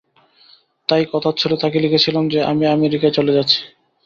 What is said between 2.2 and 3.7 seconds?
যে, আমি আমেরিকায় চলে যাচ্ছি।